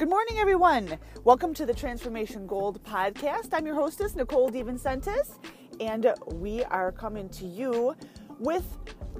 [0.00, 0.96] Good morning, everyone.
[1.24, 3.48] Welcome to the Transformation Gold podcast.
[3.52, 5.32] I'm your hostess, Nicole DeVincentis,
[5.78, 7.94] and we are coming to you
[8.38, 8.78] with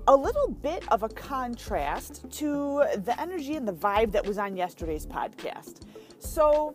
[0.08, 4.56] a little bit of a contrast to the energy and the vibe that was on
[4.56, 5.82] yesterday's podcast.
[6.18, 6.74] So,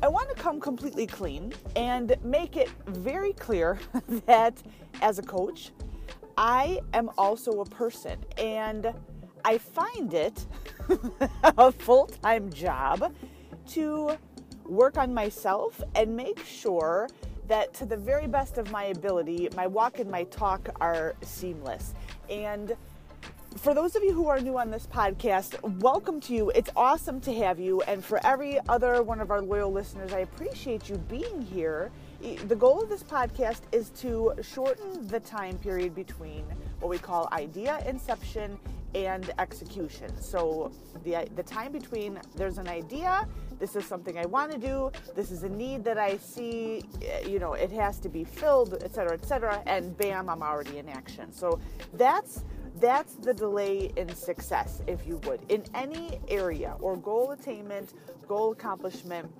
[0.00, 3.80] I want to come completely clean and make it very clear
[4.26, 4.62] that
[5.02, 5.72] as a coach,
[6.38, 8.94] I am also a person and
[9.44, 10.46] I find it
[11.42, 13.12] a full time job
[13.70, 14.16] to
[14.64, 17.08] work on myself and make sure
[17.48, 21.94] that to the very best of my ability, my walk and my talk are seamless.
[22.28, 22.76] And
[23.56, 26.50] for those of you who are new on this podcast, welcome to you.
[26.50, 27.80] It's awesome to have you.
[27.82, 31.90] And for every other one of our loyal listeners, I appreciate you being here.
[32.46, 36.44] The goal of this podcast is to shorten the time period between
[36.78, 38.58] what we call idea inception
[38.94, 40.20] and execution.
[40.20, 40.72] So
[41.04, 43.26] the the time between there's an idea,
[43.60, 47.28] this is something I want to do, this is a need that I see, eh,
[47.28, 50.78] you know, it has to be filled, et cetera, et cetera, and bam, I'm already
[50.78, 51.32] in action.
[51.32, 51.60] So
[51.92, 52.44] that's
[52.80, 57.92] that's the delay in success, if you would, in any area or goal attainment,
[58.26, 59.30] goal accomplishment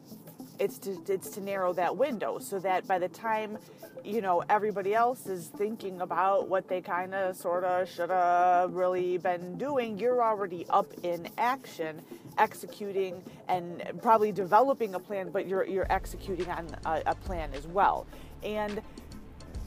[0.60, 3.58] it's to it's to narrow that window so that by the time
[4.04, 8.72] you know everybody else is thinking about what they kind of sort of should have
[8.74, 12.00] really been doing you're already up in action
[12.38, 17.66] executing and probably developing a plan but you're you're executing on a, a plan as
[17.66, 18.06] well.
[18.42, 18.82] And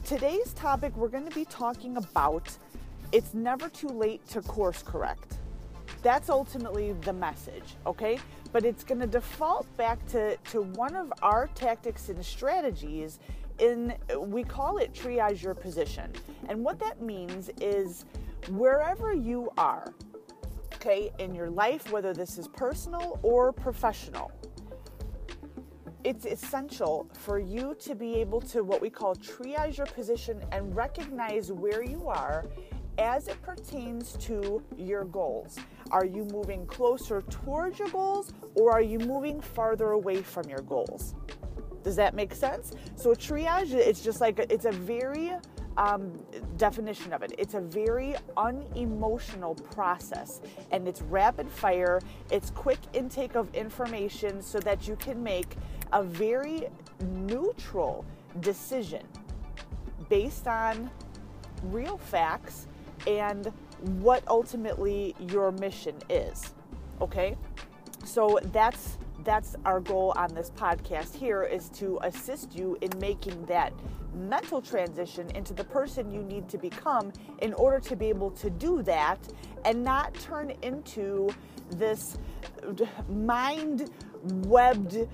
[0.04, 2.56] today's topic we're going to be talking about
[3.12, 5.38] it's never too late to course correct.
[6.02, 8.18] That's ultimately the message okay
[8.54, 13.18] but it's going to default back to, to one of our tactics and strategies
[13.58, 16.12] in we call it triage your position.
[16.48, 18.04] And what that means is
[18.50, 19.92] wherever you are
[20.74, 24.30] okay in your life whether this is personal or professional
[26.04, 30.76] it's essential for you to be able to what we call triage your position and
[30.76, 32.44] recognize where you are
[32.98, 35.58] as it pertains to your goals.
[35.90, 40.60] Are you moving closer towards your goals or are you moving farther away from your
[40.60, 41.14] goals?
[41.82, 42.72] Does that make sense?
[42.96, 45.32] So triage, it's just like it's a very
[45.76, 46.18] um,
[46.56, 47.34] definition of it.
[47.36, 50.40] It's a very unemotional process
[50.70, 52.00] and it's rapid fire.
[52.30, 55.56] It's quick intake of information so that you can make
[55.92, 56.68] a very
[57.00, 58.04] neutral
[58.40, 59.02] decision
[60.08, 60.90] based on
[61.64, 62.66] real facts
[63.06, 63.52] and
[64.00, 66.54] what ultimately your mission is.
[67.00, 67.36] Okay?
[68.04, 73.46] So that's that's our goal on this podcast here is to assist you in making
[73.46, 73.72] that
[74.14, 77.10] mental transition into the person you need to become
[77.40, 79.18] in order to be able to do that
[79.64, 81.30] and not turn into
[81.70, 82.18] this
[83.08, 83.90] mind
[84.22, 85.08] webbed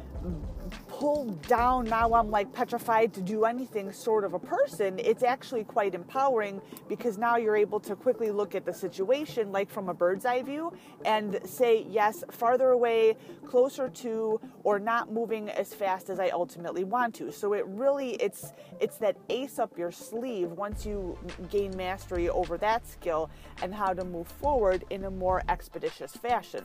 [0.89, 1.87] pulled down.
[1.87, 4.99] Now i'm like petrified to do anything sort of a person.
[4.99, 9.71] It's actually quite empowering because now you're able to quickly look at the situation like
[9.71, 10.73] from a bird's eye view
[11.05, 13.17] and say yes farther away
[13.47, 17.33] closer to or not moving as fast as i ultimately want to.
[17.33, 21.19] So it really it's it's that ace up your sleeve once you
[21.51, 23.31] gain mastery over that skill
[23.63, 26.65] and how to move forward in a more expeditious fashion.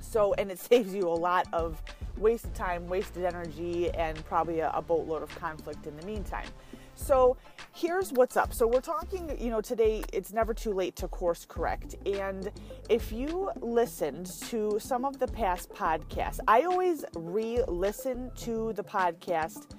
[0.00, 1.82] So and it saves you a lot of
[2.18, 6.48] wasted time, wasted energy, and probably a, a boatload of conflict in the meantime.
[6.94, 7.36] So
[7.72, 8.52] here's what's up.
[8.52, 11.94] So we're talking, you know, today it's never too late to course correct.
[12.04, 12.50] And
[12.88, 18.82] if you listened to some of the past podcasts, I always re listen to the
[18.82, 19.76] podcast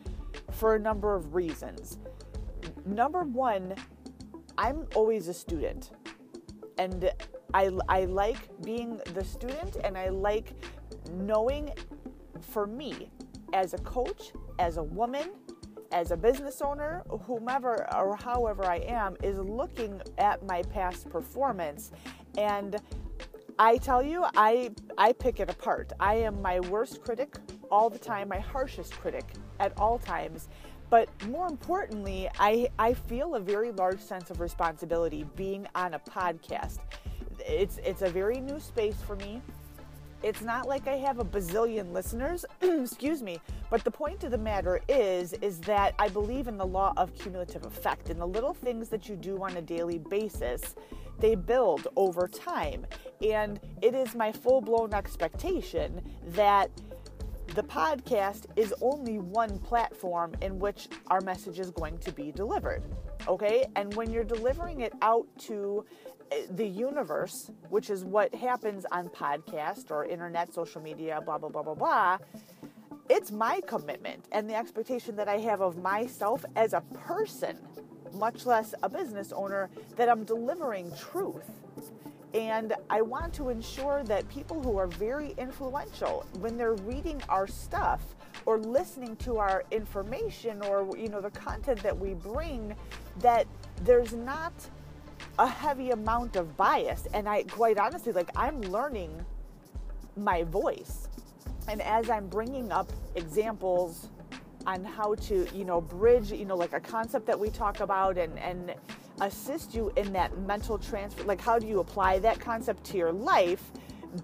[0.52, 2.00] for a number of reasons.
[2.86, 3.76] Number one,
[4.58, 5.92] I'm always a student.
[6.78, 7.12] And
[7.54, 10.54] I, I like being the student and I like
[11.12, 11.72] knowing
[12.42, 13.10] for me,
[13.54, 15.30] as a coach, as a woman,
[15.92, 21.92] as a business owner, whomever or however I am, is looking at my past performance.
[22.38, 22.80] And
[23.58, 25.92] I tell you, I, I pick it apart.
[26.00, 27.38] I am my worst critic
[27.72, 29.26] all the time, my harshest critic
[29.60, 30.48] at all times.
[30.90, 36.00] But more importantly, I, I feel a very large sense of responsibility being on a
[36.00, 36.80] podcast.
[37.40, 39.42] It's, it's a very new space for me.
[40.22, 43.40] It's not like I have a bazillion listeners, excuse me,
[43.70, 47.16] but the point of the matter is is that I believe in the law of
[47.16, 50.76] cumulative effect and the little things that you do on a daily basis,
[51.20, 52.86] they build over time.
[53.22, 56.70] And it is my full-blown expectation that
[57.56, 62.84] the podcast is only one platform in which our message is going to be delivered.
[63.28, 63.66] Okay?
[63.76, 65.86] And when you're delivering it out to
[66.32, 71.50] eh, the universe, which is what happens on podcast or internet, social media, blah, blah,
[71.50, 72.18] blah, blah, blah,
[73.10, 77.58] it's my commitment and the expectation that I have of myself as a person,
[78.14, 81.50] much less a business owner, that I'm delivering truth.
[82.36, 87.48] And I want to ensure that people who are very influential, when they're reading our
[87.48, 88.02] stuff
[88.46, 92.76] or listening to our information or you know the content that we bring,
[93.20, 93.48] that
[93.84, 94.54] there's not
[95.38, 97.08] a heavy amount of bias.
[97.14, 99.26] And I quite honestly, like I'm learning
[100.16, 101.08] my voice
[101.68, 104.10] and as I'm bringing up examples
[104.66, 108.18] on how to, you know, bridge, you know, like a concept that we talk about
[108.18, 108.76] and, and
[109.22, 113.12] assist you in that mental transfer, like how do you apply that concept to your
[113.12, 113.72] life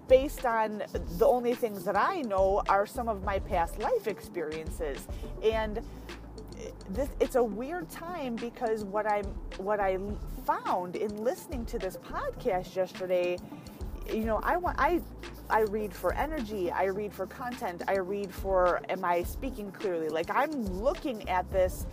[0.08, 0.82] based on
[1.18, 5.06] the only things that I know are some of my past life experiences.
[5.42, 5.80] And
[6.90, 9.22] this, it's a weird time because what I
[9.58, 9.98] what I
[10.44, 13.38] found in listening to this podcast yesterday,
[14.12, 15.00] you know, I want I
[15.48, 20.08] I read for energy, I read for content, I read for am I speaking clearly?
[20.08, 21.86] Like I'm looking at this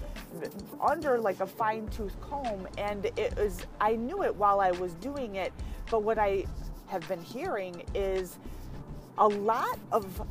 [0.82, 4.94] under like a fine tooth comb and it was I knew it while I was
[4.96, 5.54] doing it,
[5.90, 6.46] but what I
[6.88, 8.38] have been hearing is
[9.18, 10.22] a lot of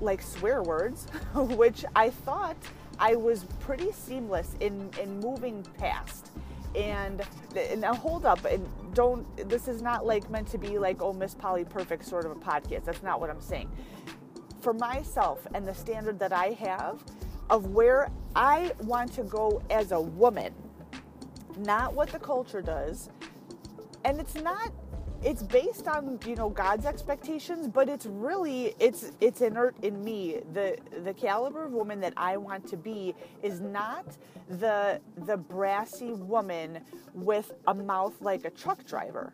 [0.00, 2.56] like swear words which I thought
[3.00, 6.30] I was pretty seamless in in moving past.
[6.76, 7.26] And
[7.78, 8.64] now hold up and
[8.94, 12.32] don't this is not like meant to be like oh miss polly perfect sort of
[12.32, 12.84] a podcast.
[12.84, 13.68] That's not what i'm saying.
[14.60, 17.02] For myself and the standard that i have
[17.48, 20.52] of where i want to go as a woman
[21.58, 23.08] not what the culture does
[24.04, 24.70] and it's not
[25.22, 30.40] it's based on you know god's expectations but it's really it's it's inert in me.
[30.54, 34.06] The the caliber of woman that i want to be is not
[34.48, 36.80] the the brassy woman
[37.14, 39.32] with a mouth like a truck driver.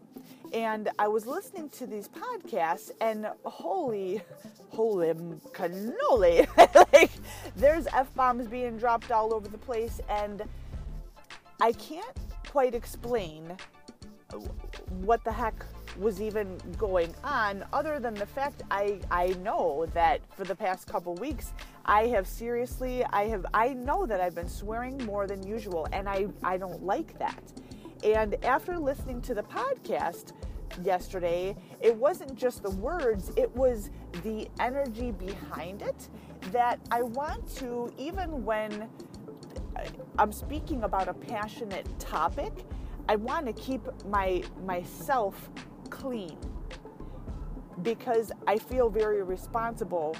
[0.52, 4.22] And i was listening to these podcasts and holy
[4.70, 5.14] holy
[5.52, 6.46] cannoli.
[6.92, 7.10] Like
[7.56, 10.42] there's f-bombs being dropped all over the place and
[11.60, 12.16] i can't
[12.48, 13.56] quite explain
[14.88, 15.54] what the heck
[15.98, 20.86] was even going on other than the fact I, I know that for the past
[20.86, 21.52] couple weeks
[21.84, 26.08] I have seriously I have I know that I've been swearing more than usual and
[26.08, 27.52] I, I don't like that.
[28.04, 30.32] And after listening to the podcast
[30.82, 33.90] yesterday, it wasn't just the words, it was
[34.22, 36.08] the energy behind it
[36.52, 38.88] that I want to even when
[40.18, 42.52] I'm speaking about a passionate topic,
[43.08, 45.50] I want to keep my myself
[45.86, 46.36] clean
[47.82, 50.16] because I feel very responsible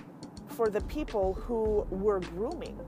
[0.48, 2.78] for the people who we're grooming.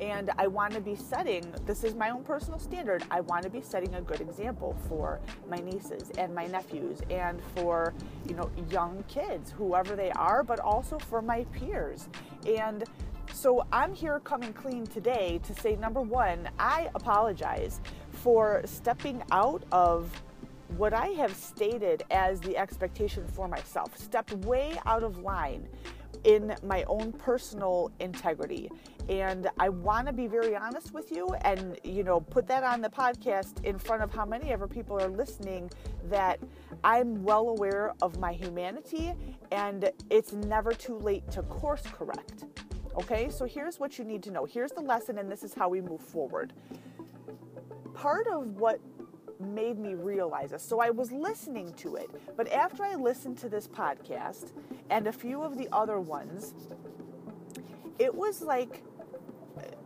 [0.00, 3.48] And I want to be setting, this is my own personal standard, I want to
[3.48, 7.94] be setting a good example for my nieces and my nephews and for,
[8.28, 12.08] you know, young kids, whoever they are, but also for my peers.
[12.46, 12.84] And
[13.32, 17.80] so I'm here coming clean today to say number one, I apologize
[18.10, 20.10] for stepping out of
[20.76, 25.68] what I have stated as the expectation for myself stepped way out of line
[26.24, 28.70] in my own personal integrity.
[29.08, 32.80] And i want to be very honest with you and you know put that on
[32.80, 35.70] the podcast in front of how many ever people are listening
[36.08, 36.40] that
[36.82, 39.12] i'm well aware of my humanity
[39.52, 42.46] and it's never too late to course correct
[42.96, 43.28] okay?
[43.28, 44.44] So here's what you need to know.
[44.44, 46.52] Here's the lesson and this is how we move forward.
[47.94, 48.80] Part of what
[49.40, 50.62] made me realize this.
[50.62, 54.52] So I was listening to it, but after I listened to this podcast
[54.90, 56.54] and a few of the other ones,
[57.98, 58.82] it was like,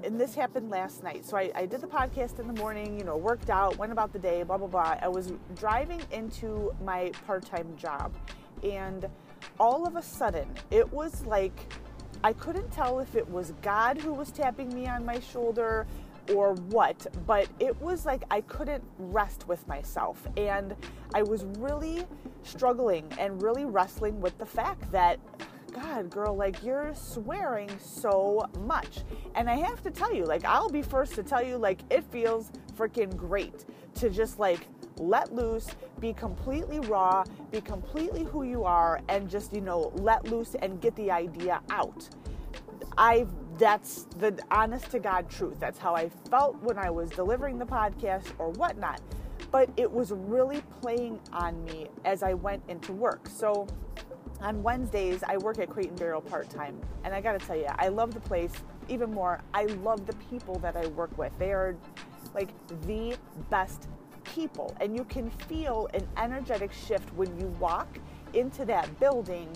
[0.03, 1.25] and this happened last night.
[1.25, 4.13] So I, I did the podcast in the morning, you know, worked out, went about
[4.13, 4.97] the day, blah, blah, blah.
[5.01, 8.15] I was driving into my part time job,
[8.63, 9.07] and
[9.59, 11.73] all of a sudden, it was like,
[12.23, 15.87] I couldn't tell if it was God who was tapping me on my shoulder,
[16.35, 20.27] or what, but it was like I couldn't rest with myself.
[20.37, 20.75] And
[21.15, 22.05] I was really
[22.43, 25.19] struggling and really wrestling with the fact that,
[25.73, 29.03] God, girl, like you're swearing so much.
[29.35, 32.05] And I have to tell you, like, I'll be first to tell you, like, it
[32.05, 34.67] feels freaking great to just like
[34.99, 35.69] let loose,
[35.99, 40.81] be completely raw, be completely who you are, and just, you know, let loose and
[40.81, 42.09] get the idea out.
[42.99, 43.31] I've
[43.61, 45.61] that's the honest to God truth.
[45.61, 49.03] That's how I felt when I was delivering the podcast or whatnot.
[49.53, 53.29] But it was really playing on me as I went into work.
[53.29, 53.67] So
[54.41, 56.81] on Wednesdays, I work at and Barrel part time.
[57.05, 58.53] And I got to tell you, I love the place
[58.89, 59.41] even more.
[59.53, 61.33] I love the people that I work with.
[61.39, 61.77] They are
[62.35, 62.49] like
[62.87, 63.15] the
[63.51, 63.89] best
[64.25, 64.75] people.
[64.81, 67.99] And you can feel an energetic shift when you walk
[68.33, 69.55] into that building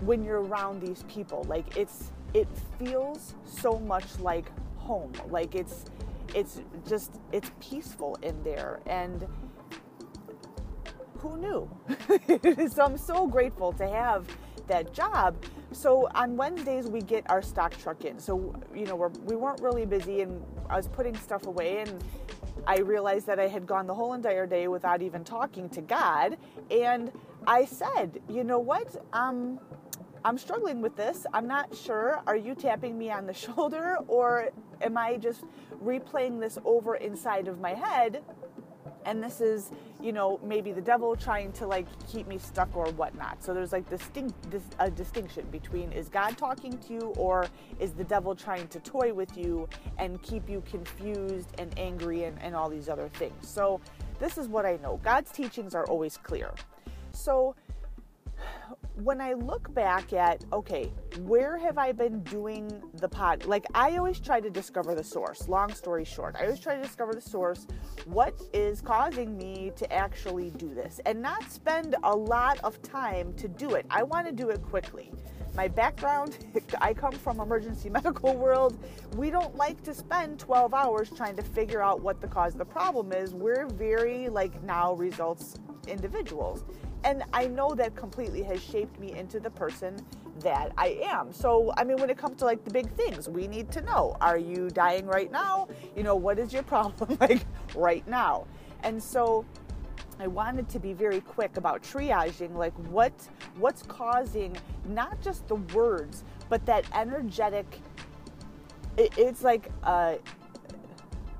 [0.00, 1.44] when you're around these people.
[1.48, 5.10] Like it's it feels so much like home.
[5.30, 5.86] Like it's
[6.34, 9.26] it's just it's peaceful in there and
[11.18, 12.68] who knew?
[12.68, 14.26] so I'm so grateful to have
[14.66, 15.34] that job.
[15.72, 18.18] So on Wednesdays we get our stock truck in.
[18.18, 22.04] So you know we're, we weren't really busy, and I was putting stuff away, and
[22.66, 26.36] I realized that I had gone the whole entire day without even talking to God,
[26.70, 27.10] and
[27.46, 29.02] I said, you know what?
[29.14, 29.58] Um,
[30.26, 31.24] I'm struggling with this.
[31.32, 32.20] I'm not sure.
[32.26, 34.48] Are you tapping me on the shoulder, or
[34.82, 35.44] am I just
[35.84, 38.24] replaying this over inside of my head?
[39.04, 39.70] And this is,
[40.02, 43.44] you know, maybe the devil trying to like keep me stuck or whatnot.
[43.44, 47.46] So there's like distinct dis, a distinction between is God talking to you or
[47.78, 49.68] is the devil trying to toy with you
[49.98, 53.48] and keep you confused and angry and, and all these other things.
[53.48, 53.80] So
[54.18, 54.98] this is what I know.
[55.04, 56.52] God's teachings are always clear.
[57.12, 57.54] So
[58.94, 63.44] when I look back at, okay, where have I been doing the pod?
[63.44, 65.48] Like, I always try to discover the source.
[65.48, 67.66] Long story short, I always try to discover the source.
[68.06, 73.34] What is causing me to actually do this and not spend a lot of time
[73.34, 73.86] to do it?
[73.90, 75.12] I want to do it quickly.
[75.54, 76.38] My background,
[76.80, 78.78] I come from emergency medical world.
[79.16, 82.58] We don't like to spend 12 hours trying to figure out what the cause of
[82.58, 83.34] the problem is.
[83.34, 86.64] We're very like now results individuals.
[87.06, 90.04] And I know that completely has shaped me into the person
[90.40, 91.32] that I am.
[91.32, 94.16] So, I mean, when it comes to like the big things, we need to know
[94.20, 95.68] are you dying right now?
[95.96, 97.46] You know, what is your problem like
[97.76, 98.48] right now?
[98.82, 99.46] And so,
[100.18, 103.12] I wanted to be very quick about triaging like what
[103.58, 104.56] what's causing
[104.88, 107.80] not just the words but that energetic
[108.96, 110.14] it, it's like uh,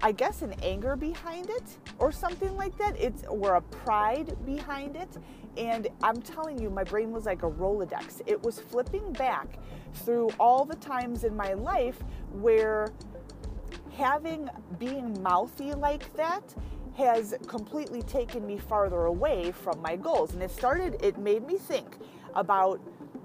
[0.03, 4.95] I guess an anger behind it or something like that it's or a pride behind
[4.95, 5.09] it
[5.57, 8.21] and I'm telling you, my brain was like a Rolodex.
[8.27, 9.59] It was flipping back
[9.95, 11.99] through all the times in my life
[12.33, 12.93] where
[13.93, 14.49] having
[14.79, 16.55] being mouthy like that
[16.97, 20.33] has completely taken me farther away from my goals.
[20.33, 21.99] And it started, it made me think
[22.35, 22.81] about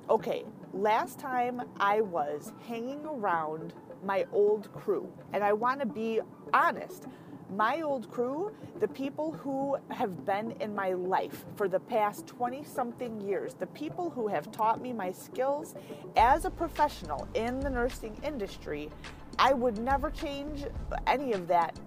[0.10, 3.74] okay, last time I was hanging around
[4.04, 6.20] my old crew, and I want to be
[6.54, 7.06] honest
[7.52, 12.64] my old crew, the people who have been in my life for the past 20
[12.64, 15.76] something years, the people who have taught me my skills
[16.16, 18.90] as a professional in the nursing industry,
[19.38, 20.66] I would never change
[21.08, 21.78] any of that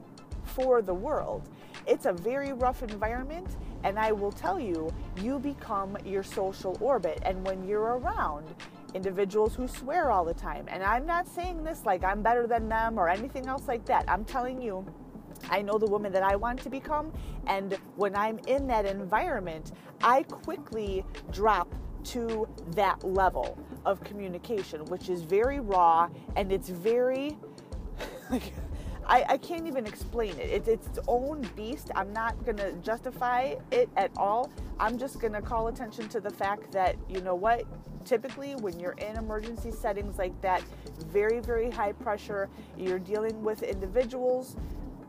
[0.45, 1.49] for the world.
[1.87, 7.21] It's a very rough environment, and I will tell you, you become your social orbit.
[7.23, 8.47] And when you're around,
[8.95, 10.67] individuals who swear all the time.
[10.69, 14.05] And I'm not saying this like I'm better than them or anything else like that.
[14.09, 14.87] I'm telling you,
[15.51, 17.13] I know the woman that I want to become.
[17.47, 19.73] And when I'm in that environment,
[20.03, 21.75] I quickly drop
[22.05, 27.37] to that level of communication, which is very raw and it's very.
[29.07, 30.49] I, I, can't even explain it.
[30.51, 31.91] It's its own beast.
[31.95, 34.51] I'm not going to justify it at all.
[34.81, 37.65] I'm just going to call attention to the fact that, you know what?
[38.07, 40.63] Typically, when you're in emergency settings like that,
[41.09, 42.49] very, very high pressure,
[42.79, 44.57] you're dealing with individuals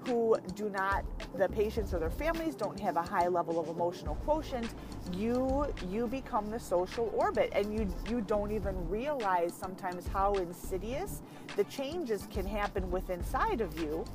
[0.06, 1.04] who do not
[1.38, 4.74] the patients or their families don't have a high level of emotional quotient
[5.14, 11.22] you you become the social orbit and you you don't even realize sometimes how insidious
[11.56, 14.06] the changes can happen within inside of you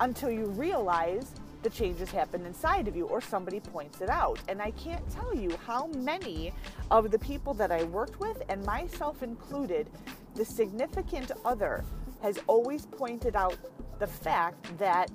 [0.00, 1.32] until you realize
[1.62, 4.38] the changes happen inside of you or somebody points it out.
[4.48, 6.52] And I can't tell you how many
[6.90, 9.88] of the people that I worked with, and myself included,
[10.34, 11.84] the significant other
[12.20, 13.56] has always pointed out
[14.02, 15.08] the fact that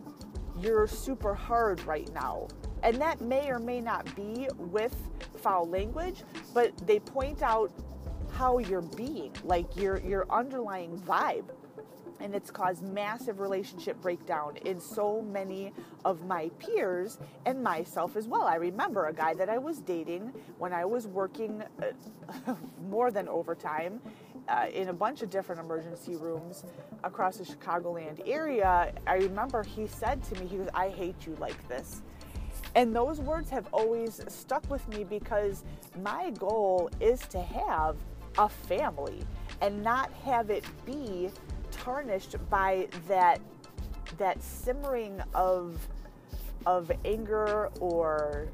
[0.62, 2.48] you're super hard right now.
[2.84, 4.96] And that may or may not be with
[5.36, 7.70] foul language, but they point out
[8.32, 11.50] how you're being, like your your underlying vibe.
[12.22, 15.74] And it's caused massive relationship breakdown in so many
[16.06, 18.44] of my peers and myself as well.
[18.44, 22.56] I remember a guy that I was dating when I was working uh,
[22.90, 24.00] more than overtime
[24.48, 26.64] uh, in a bunch of different emergency rooms
[27.04, 31.36] across the Chicagoland area, I remember he said to me, he goes, I hate you
[31.40, 32.02] like this.
[32.76, 35.64] And those words have always stuck with me because
[36.02, 37.98] my goal is to have
[38.38, 39.24] a family
[39.62, 41.30] and not have it be
[41.72, 43.42] tarnished by that
[44.18, 45.88] that simmering of
[46.66, 48.48] of anger or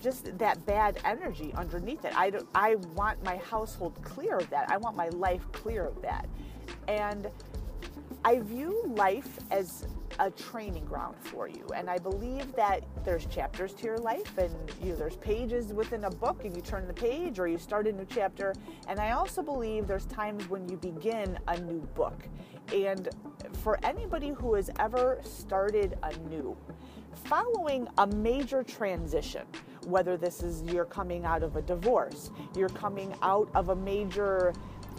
[0.00, 2.16] just that bad energy underneath it.
[2.16, 4.70] I, don't, I want my household clear of that.
[4.70, 6.28] I want my life clear of that.
[6.88, 7.28] And
[8.24, 9.86] I view life as
[10.18, 11.66] a training ground for you.
[11.74, 16.04] And I believe that there's chapters to your life and you know, there's pages within
[16.04, 18.54] a book and you turn the page or you start a new chapter.
[18.88, 22.28] And I also believe there's times when you begin a new book.
[22.72, 23.08] And
[23.62, 26.56] for anybody who has ever started anew,
[27.14, 29.42] following a major transition,
[29.86, 34.52] whether this is you're coming out of a divorce, you're coming out of a major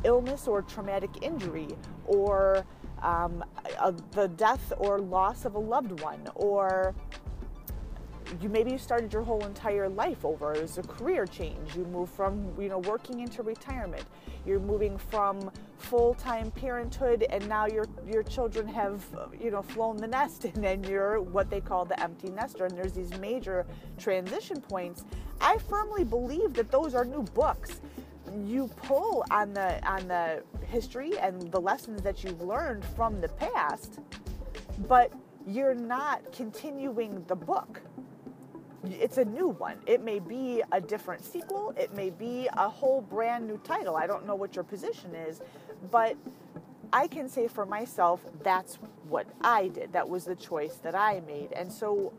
[0.04, 1.70] illness or traumatic injury,
[2.06, 2.66] or
[3.02, 3.44] um,
[3.80, 6.96] a, the death or loss of a loved one, or
[8.42, 10.54] you maybe you started your whole entire life over.
[10.54, 11.76] Was a career change.
[11.76, 14.06] You move from you know working into retirement.
[14.46, 19.04] You're moving from full-time parenthood, and now your your children have
[19.40, 22.66] you know flown the nest, and then you're what they call the empty nester.
[22.66, 23.66] And there's these major
[23.98, 25.06] transition points.
[25.42, 27.82] I firmly believe that those are new books
[28.44, 33.30] you pull on the on the history and the lessons that you've learned from the
[33.30, 34.00] past,
[34.88, 35.12] but
[35.48, 37.82] you're not continuing the book.
[38.92, 39.78] It's a new one.
[39.86, 41.74] It may be a different sequel.
[41.78, 43.96] It may be a whole brand new title.
[43.96, 45.42] I don't know what your position is,
[45.92, 46.16] but
[46.94, 48.78] I can say for myself, that's
[49.10, 49.94] what I did.
[49.94, 51.52] That was the choice that I made.
[51.54, 52.14] And so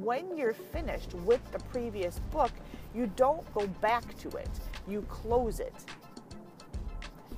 [0.00, 2.52] when you're finished with the previous book,
[2.94, 4.50] you don't go back to it
[4.88, 5.74] you close it.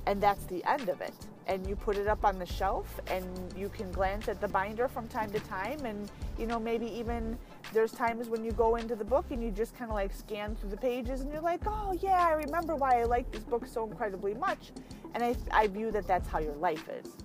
[0.07, 1.15] And that's the end of it.
[1.47, 3.25] And you put it up on the shelf and
[3.57, 5.85] you can glance at the binder from time to time.
[5.85, 7.37] And, you know, maybe even
[7.73, 10.57] there's times when you go into the book and you just kind of like scan
[10.57, 13.67] through the pages and you're like, oh, yeah, I remember why I like this book
[13.67, 14.73] so incredibly much.
[15.15, 17.17] And I, I view that that's how your life is,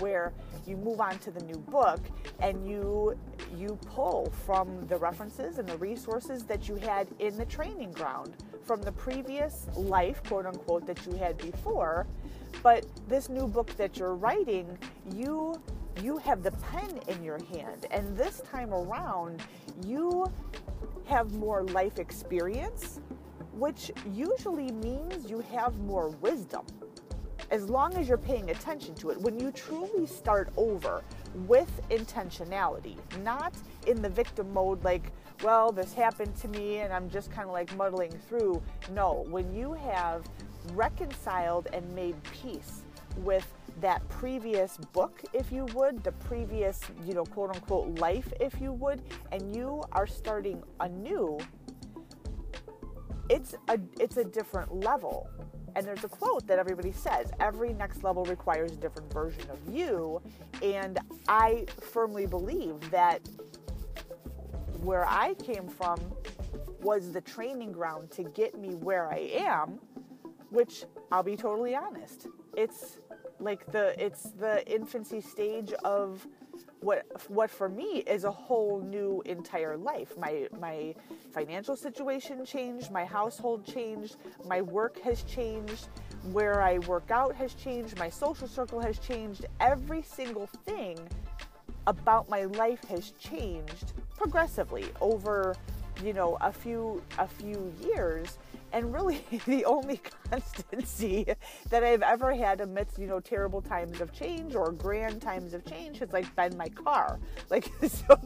[0.00, 0.32] where
[0.66, 2.00] you move on to the new book
[2.40, 3.16] and you
[3.56, 8.36] you pull from the references and the resources that you had in the training ground
[8.64, 12.06] from the previous life, quote unquote, that you had before.
[12.62, 14.76] But this new book that you're writing,
[15.14, 15.60] you
[16.02, 19.42] you have the pen in your hand, and this time around,
[19.84, 20.26] you
[21.06, 23.00] have more life experience,
[23.52, 26.66] which usually means you have more wisdom.
[27.50, 31.04] As long as you're paying attention to it, when you truly start over
[31.46, 33.54] with intentionality, not
[33.86, 35.12] in the victim mode, like,
[35.44, 38.60] well, this happened to me and I'm just kind of like muddling through.
[38.92, 40.24] No, when you have
[40.72, 42.82] reconciled and made peace
[43.18, 43.46] with
[43.86, 48.72] that previous book, if you would, the previous, you know, quote unquote life, if you
[48.72, 51.38] would, and you are starting anew,
[53.30, 55.30] it's a it's a different level.
[55.76, 59.60] And there's a quote that everybody says every next level requires a different version of
[59.72, 60.20] you.
[60.64, 63.20] And I firmly believe that
[64.80, 66.00] where I came from
[66.82, 69.78] was the training ground to get me where I am,
[70.50, 72.26] which I'll be totally honest.
[72.56, 72.98] It's
[73.38, 76.26] like the it's the infancy stage of
[76.80, 80.16] what what for me is a whole new entire life.
[80.16, 80.94] My my
[81.32, 85.88] financial situation changed, my household changed, my work has changed,
[86.32, 89.46] where I work out has changed, my social circle has changed.
[89.60, 90.98] Every single thing
[91.86, 95.54] about my life has changed progressively over
[96.02, 98.38] you know a few a few years
[98.76, 101.26] and really the only constancy
[101.70, 105.64] that I've ever had amidst you know terrible times of change or grand times of
[105.64, 107.18] change has like been my car.
[107.48, 108.20] Like so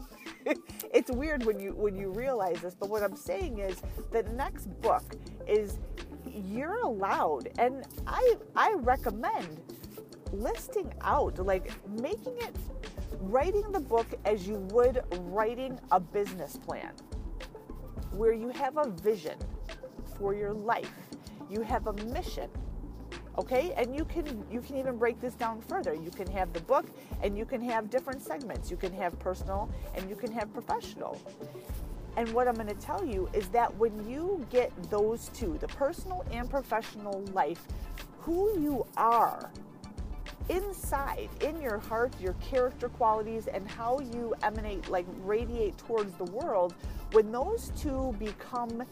[0.93, 4.65] it's weird when you when you realize this but what I'm saying is the next
[4.81, 5.03] book
[5.47, 5.77] is
[6.25, 9.61] you're allowed and I I recommend
[10.33, 12.55] listing out like making it
[13.21, 16.91] writing the book as you would writing a business plan,
[18.13, 19.37] where you have a vision
[20.21, 20.93] for your life,
[21.49, 22.49] you have a mission.
[23.37, 25.93] Okay, and you can you can even break this down further.
[25.93, 26.85] You can have the book,
[27.23, 28.69] and you can have different segments.
[28.69, 31.19] You can have personal, and you can have professional.
[32.17, 35.67] And what I'm going to tell you is that when you get those two, the
[35.69, 37.63] personal and professional life,
[38.19, 39.49] who you are
[40.49, 46.25] inside, in your heart, your character qualities, and how you emanate, like radiate towards the
[46.25, 46.73] world,
[47.13, 48.83] when those two become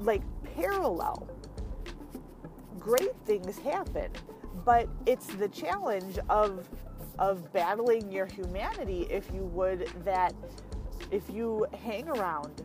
[0.00, 0.22] like
[0.56, 1.28] parallel,
[2.78, 4.10] great things happen.
[4.64, 6.68] But it's the challenge of
[7.18, 10.34] of battling your humanity, if you would, that
[11.10, 12.62] if you hang around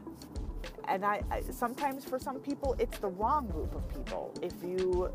[0.87, 5.09] and I, I, sometimes for some people it's the wrong group of people if you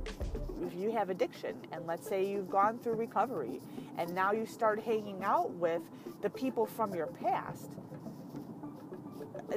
[0.66, 3.60] if you have addiction and let's say you've gone through recovery
[3.98, 5.82] and now you start hanging out with
[6.22, 7.70] the people from your past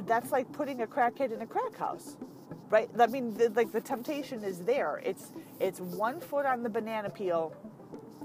[0.06, 2.16] that's like putting a crackhead in a crack house
[2.72, 6.70] right i mean the, like the temptation is there it's it's one foot on the
[6.70, 7.54] banana peel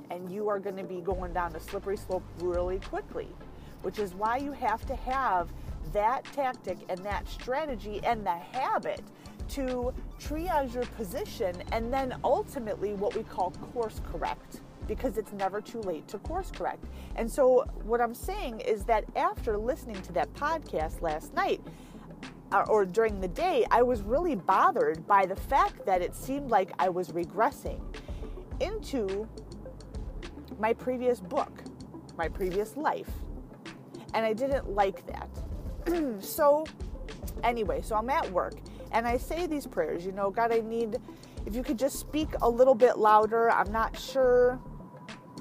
[0.10, 3.28] and you are going to be going down a slippery slope really quickly,
[3.82, 5.50] which is why you have to have
[5.94, 9.02] that tactic and that strategy and the habit
[9.50, 15.62] to triage your position and then ultimately what we call course correct because it's never
[15.62, 16.84] too late to course correct.
[17.16, 21.62] And so, what I'm saying is that after listening to that podcast last night,
[22.52, 26.50] Uh, or during the day, I was really bothered by the fact that it seemed
[26.50, 27.82] like I was regressing
[28.62, 29.28] into
[30.60, 31.64] my previous book,
[32.18, 33.10] my previous life.
[34.14, 35.30] And I didn't like that.
[36.24, 36.66] so,
[37.44, 38.54] anyway, so I'm at work
[38.92, 40.98] and I say these prayers, you know, God, I need,
[41.46, 43.52] if you could just speak a little bit louder.
[43.52, 44.60] I'm not sure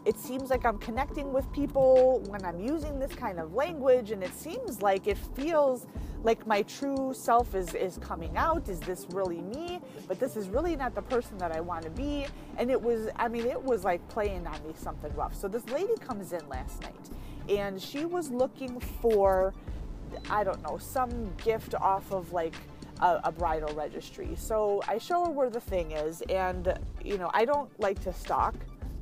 [0.05, 4.23] it seems like I'm connecting with people when I'm using this kind of language, and
[4.23, 5.87] it seems like it feels
[6.27, 8.69] like my true self is, is coming out.
[8.69, 9.81] Is this really me?
[10.09, 12.27] But this is really not the person that I want to be.
[12.59, 15.37] And it was, I mean, it was like playing on me something rough.
[15.37, 17.11] So this lady comes in last night,
[17.49, 19.55] and she was looking for,
[20.29, 22.55] I don't know, some gift off of like,
[23.01, 24.31] a, a, bridal registry.
[24.37, 28.12] So I show her where the thing is, and you know, I don't like to
[28.15, 28.55] stalk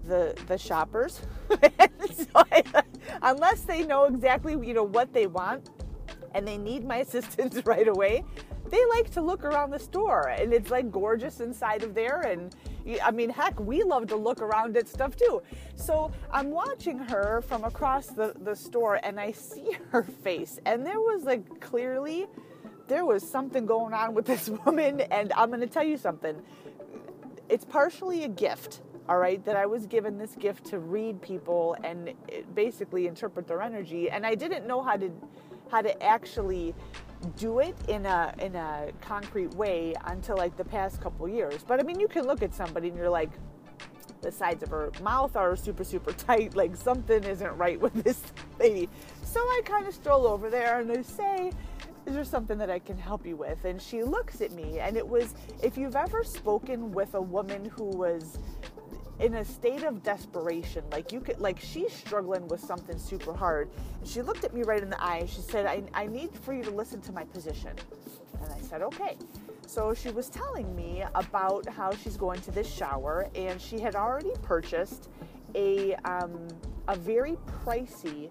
[0.05, 1.21] the the shoppers.
[2.13, 2.65] so I,
[3.23, 5.71] unless they know exactly you know what they want
[6.35, 8.25] and they need my assistance right away,
[8.70, 12.55] they like to look around the store and it's like gorgeous inside of there and
[13.03, 15.42] I mean heck we love to look around at stuff too.
[15.77, 20.85] So I'm watching her from across the, the store and I see her face and
[20.85, 22.27] there was like clearly
[22.88, 26.37] there was something going on with this woman and I'm going to tell you something.
[27.49, 31.77] It's partially a gift all right that i was given this gift to read people
[31.85, 35.11] and eh, basically interpret their energy and i didn't know how to
[35.75, 36.73] how to actually
[37.37, 41.81] do it in a in a concrete way until like the past couple years but
[41.81, 43.33] i mean you can look at somebody and you're like
[44.21, 48.23] the sides of her mouth are super super tight like something isn't right with this
[48.61, 48.89] lady
[49.25, 51.51] so i kind of stroll over there and i say
[52.07, 53.65] is there something that I can help you with?
[53.65, 57.65] And she looks at me, and it was if you've ever spoken with a woman
[57.65, 58.39] who was
[59.20, 63.70] in a state of desperation like you could like she's struggling with something super hard.
[64.00, 65.18] And she looked at me right in the eye.
[65.18, 67.72] And she said I, I need for you to listen to my position.
[68.42, 69.16] And i said okay.
[69.66, 73.94] So she was telling me about how she's going to this shower and she had
[73.94, 75.09] already purchased
[75.55, 76.48] a um,
[76.88, 78.29] a very pricey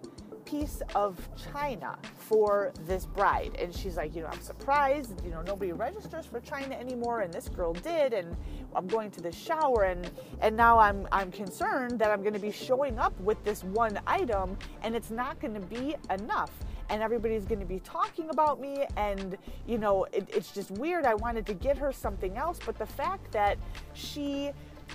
[0.53, 1.17] piece of
[1.51, 3.55] china for this bride.
[3.59, 7.33] And she's like, you know, I'm surprised, you know, nobody registers for china anymore and
[7.33, 8.37] this girl did and
[8.75, 10.11] I'm going to the shower and
[10.41, 13.99] and now I'm I'm concerned that I'm going to be showing up with this one
[14.05, 16.51] item and it's not going to be enough
[16.89, 21.05] and everybody's going to be talking about me and you know it, it's just weird
[21.05, 23.57] i wanted to get her something else but the fact that
[23.93, 24.51] she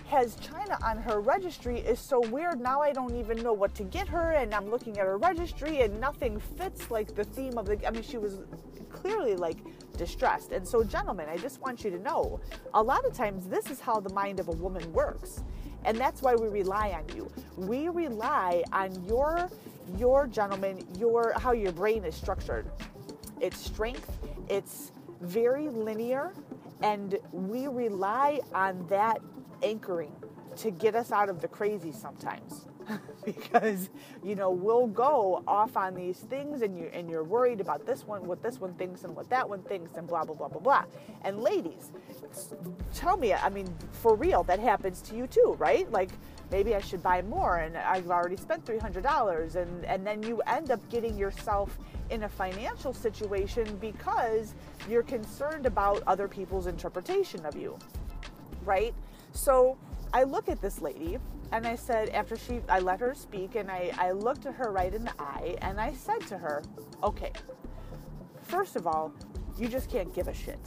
[0.07, 2.61] has China on her registry is so weird.
[2.61, 5.83] Now I don't even know what to get her, and I'm looking at her registry,
[5.83, 7.87] and nothing fits like the theme of the.
[7.87, 8.41] I mean, she was
[8.91, 9.59] clearly like
[9.97, 10.53] distressed.
[10.53, 12.41] And so, gentlemen, I just want you to know
[12.75, 15.43] a lot of times this is how the mind of a woman works.
[15.85, 17.31] And that's why we rely on you.
[17.57, 19.51] We rely on your
[19.97, 22.67] your gentleman, your how your brain is structured.
[23.41, 24.11] It's strength,
[24.49, 26.35] it's very linear,
[26.83, 29.21] and we rely on that
[29.63, 30.13] anchoring
[30.57, 32.67] to get us out of the crazy sometimes.
[33.25, 33.91] Because
[34.25, 38.07] you know we'll go off on these things and you and you're worried about this
[38.07, 40.61] one what this one thinks and what that one thinks and blah blah blah blah
[40.61, 40.85] blah.
[41.25, 41.91] And ladies
[42.95, 45.91] tell me i mean for real that happens to you too right?
[45.93, 46.09] Like
[46.51, 50.71] maybe i should buy more and i've already spent $300 and and then you end
[50.71, 54.55] up getting yourself in a financial situation because
[54.89, 57.77] you're concerned about other people's interpretation of you
[58.65, 58.95] right
[59.39, 59.79] so
[60.13, 61.19] I look at this lady
[61.53, 64.73] and I said, after she, I let her speak and I, I looked at her
[64.73, 66.63] right in the eye and I said to her,
[67.03, 67.33] okay,
[68.43, 69.13] first of all,
[69.57, 70.59] you just can't give a shit.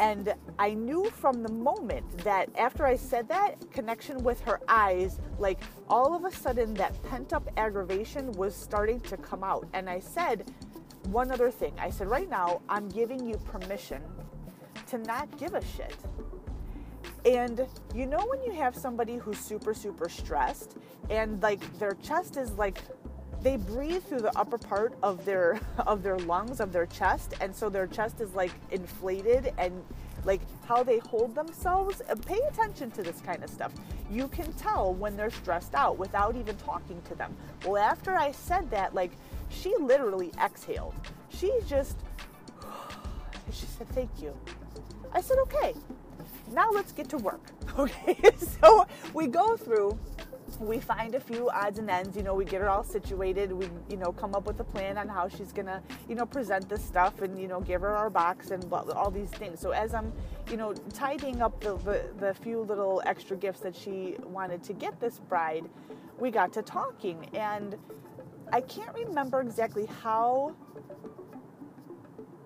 [0.00, 5.20] And I knew from the moment that after I said that, connection with her eyes,
[5.38, 9.66] like all of a sudden that pent up aggravation was starting to come out.
[9.72, 10.50] And I said
[11.04, 14.02] one other thing I said, right now, I'm giving you permission
[14.88, 15.96] to not give a shit.
[17.24, 20.76] And you know when you have somebody who's super super stressed
[21.10, 22.78] and like their chest is like
[23.42, 27.54] they breathe through the upper part of their of their lungs of their chest and
[27.54, 29.84] so their chest is like inflated and
[30.24, 33.72] like how they hold themselves uh, pay attention to this kind of stuff.
[34.10, 37.36] You can tell when they're stressed out without even talking to them.
[37.64, 39.12] Well after i said that like
[39.48, 40.94] she literally exhaled.
[41.28, 41.96] She just
[43.52, 44.34] she said thank you.
[45.12, 45.74] I said okay
[46.52, 47.40] now let's get to work.
[47.78, 48.18] Okay,
[48.62, 49.98] so we go through
[50.60, 53.68] we find a few odds and ends you know we get her all situated we
[53.90, 56.82] you know come up with a plan on how she's gonna you know present this
[56.82, 59.60] stuff and you know give her our box and all these things.
[59.60, 60.12] So as i'm
[60.50, 64.72] you know tidying up the, the, the few little extra gifts that she wanted to
[64.72, 65.64] get this bride
[66.18, 67.28] we got to talking.
[67.34, 67.76] And
[68.52, 70.54] i can't remember exactly how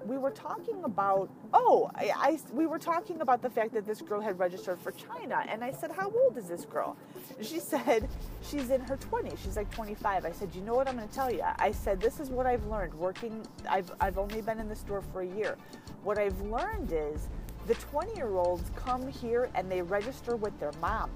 [0.06, 4.00] we were talking about oh I, I, we were talking about the fact that this
[4.00, 5.44] girl had registered for china.
[5.48, 6.96] And i said how old is this girl?
[7.40, 8.08] She said
[8.42, 11.14] she's in her 20s she's like 25 i said you know what i'm going to
[11.14, 14.68] tell you i said this is what i've learned working i've, I've only been in
[14.68, 15.56] the store for a year.
[16.02, 17.28] What i've learned is
[17.66, 21.10] the 20 year olds come here and they register with their mom.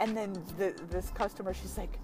[0.00, 1.98] And then the, this customer she's like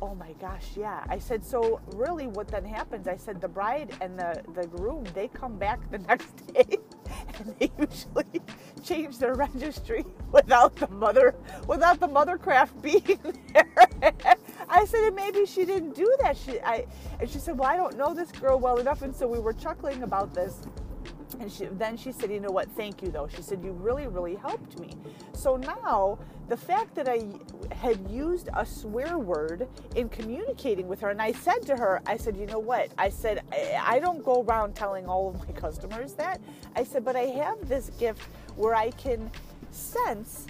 [0.00, 1.04] oh my gosh, yeah.
[1.08, 5.04] I said, so really what then happens, I said, the bride and the, the groom,
[5.14, 6.78] they come back the next day
[7.38, 8.40] and they usually
[8.84, 11.34] change their registry without the mother,
[11.66, 13.18] without the mothercraft being
[13.54, 14.14] there.
[14.68, 16.36] I said, and maybe she didn't do that.
[16.36, 16.86] She, I,
[17.20, 19.02] and she said, well, I don't know this girl well enough.
[19.02, 20.60] And so we were chuckling about this
[21.40, 22.70] and she, then she said, You know what?
[22.72, 23.28] Thank you, though.
[23.28, 24.96] She said, You really, really helped me.
[25.32, 27.24] So now, the fact that I
[27.74, 32.16] had used a swear word in communicating with her, and I said to her, I
[32.16, 32.90] said, You know what?
[32.98, 36.40] I said, I, I don't go around telling all of my customers that.
[36.76, 38.22] I said, But I have this gift
[38.56, 39.30] where I can
[39.70, 40.46] sense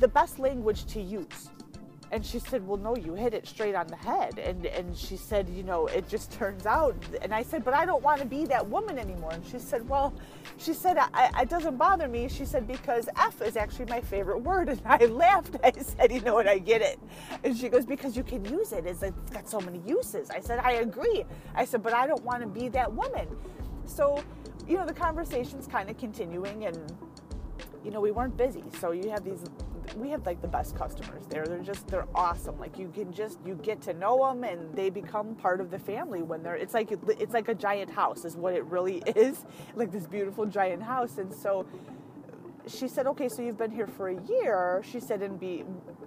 [0.00, 1.50] the best language to use.
[2.12, 4.38] And she said, Well, no, you hit it straight on the head.
[4.38, 6.94] And, and she said, You know, it just turns out.
[7.22, 9.30] And I said, But I don't want to be that woman anymore.
[9.32, 10.12] And she said, Well,
[10.58, 12.28] she said, It doesn't bother me.
[12.28, 14.68] She said, Because F is actually my favorite word.
[14.68, 15.56] And I laughed.
[15.64, 16.46] I said, You know what?
[16.46, 17.00] I get it.
[17.44, 18.84] And she goes, Because you can use it.
[18.86, 20.30] It's got so many uses.
[20.30, 21.24] I said, I agree.
[21.54, 23.26] I said, But I don't want to be that woman.
[23.86, 24.22] So,
[24.68, 26.66] you know, the conversation's kind of continuing.
[26.66, 26.78] And,
[27.82, 28.64] you know, we weren't busy.
[28.78, 29.44] So you have these
[29.96, 31.46] we have like the best customers there.
[31.46, 32.58] They're just they're awesome.
[32.58, 35.78] Like you can just you get to know them and they become part of the
[35.78, 36.56] family when they're.
[36.56, 39.44] It's like it's like a giant house is what it really is.
[39.74, 41.18] Like this beautiful giant house.
[41.18, 41.66] And so
[42.66, 44.82] she said, okay, so you've been here for a year.
[44.88, 45.64] She said, and be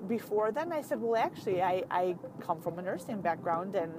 [0.08, 3.92] before then, I said, well, actually, I, I come from a nursing background and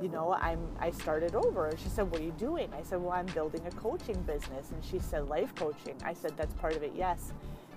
[0.00, 1.70] you know, I'm I started over.
[1.80, 2.68] She said, What are you doing?
[2.74, 4.70] I said, Well, I'm building a coaching business.
[4.72, 5.94] And she said, Life coaching.
[6.04, 7.32] I said, That's part of it, yes.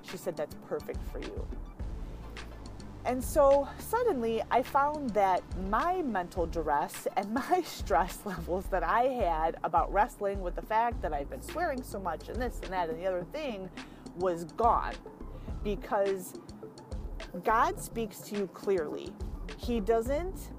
[0.09, 1.47] She said, That's perfect for you.
[3.05, 9.03] And so suddenly I found that my mental duress and my stress levels that I
[9.03, 12.73] had about wrestling with the fact that I've been swearing so much and this and
[12.73, 13.69] that and the other thing
[14.17, 14.95] was gone
[15.63, 16.33] because
[17.43, 19.11] God speaks to you clearly.
[19.57, 20.49] He doesn't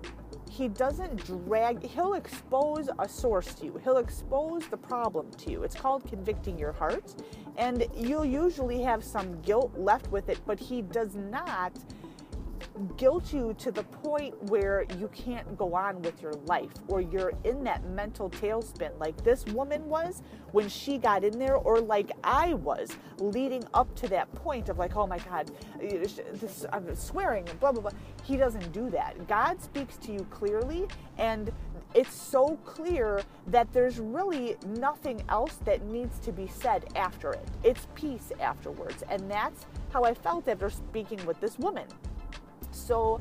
[0.57, 3.81] he doesn't drag he'll expose a source to you.
[3.85, 5.63] He'll expose the problem to you.
[5.65, 7.15] It's called convicting your heart.
[7.59, 11.73] And you'll usually have some guilt left with it but he does not
[12.97, 17.33] guilt you to the point where you can't go on with your life or you're
[17.45, 22.11] in that mental tailspin like this woman was when she got in there or like
[22.23, 27.49] I was leading up to that point of like oh my god this, I'm swearing
[27.49, 27.91] and blah blah blah.
[28.25, 29.27] He doesn't do that.
[29.29, 30.87] God speaks to you clearly
[31.19, 31.51] and
[31.95, 37.49] it's so clear that there's really nothing else that needs to be said after it.
[37.63, 39.03] It's peace afterwards.
[39.09, 41.87] And that's how I felt after speaking with this woman
[42.71, 43.21] so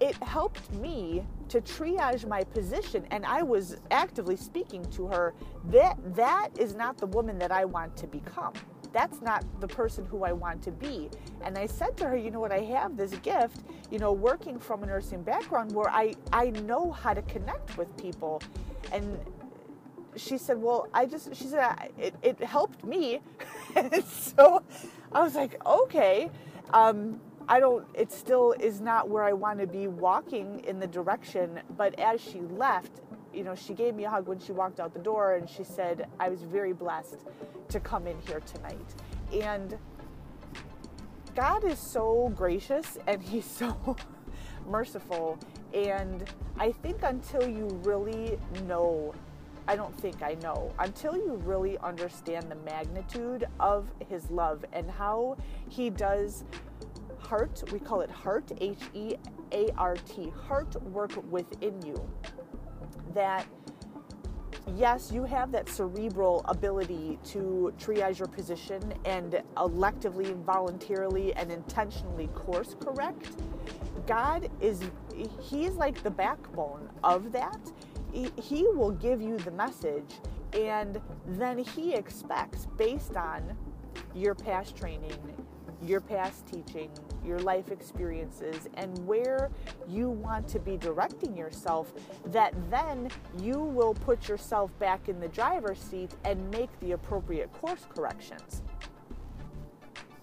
[0.00, 5.34] it helped me to triage my position and I was actively speaking to her
[5.66, 8.54] that that is not the woman that I want to become.
[8.92, 11.10] That's not the person who I want to be.
[11.42, 13.58] And I said to her, you know what, I have this gift,
[13.90, 17.94] you know, working from a nursing background where I, I know how to connect with
[17.96, 18.42] people.
[18.90, 19.18] And
[20.16, 23.20] she said, well, I just, she said, it, it helped me.
[24.06, 24.62] so
[25.12, 26.30] I was like, okay.
[26.72, 30.86] Um, I don't, it still is not where I want to be walking in the
[30.86, 31.60] direction.
[31.76, 33.00] But as she left,
[33.34, 35.64] you know, she gave me a hug when she walked out the door and she
[35.64, 37.16] said, I was very blessed
[37.70, 38.94] to come in here tonight.
[39.32, 39.76] And
[41.34, 43.96] God is so gracious and He's so
[44.68, 45.36] merciful.
[45.74, 49.12] And I think until you really know,
[49.66, 54.88] I don't think I know, until you really understand the magnitude of His love and
[54.88, 55.36] how
[55.68, 56.44] He does
[57.30, 59.14] heart, we call it heart, H E
[59.52, 61.94] A R T, heart work within you.
[63.14, 63.46] That,
[64.76, 72.26] yes, you have that cerebral ability to triage your position and electively, voluntarily, and intentionally
[72.28, 73.28] course correct.
[74.08, 74.82] God is,
[75.40, 77.60] He's like the backbone of that.
[78.12, 80.14] He will give you the message,
[80.52, 83.56] and then He expects, based on
[84.16, 85.36] your past training,
[85.80, 86.90] your past teaching,
[87.24, 89.50] your life experiences, and where
[89.88, 91.92] you want to be directing yourself,
[92.26, 97.52] that then you will put yourself back in the driver's seat and make the appropriate
[97.52, 98.62] course corrections.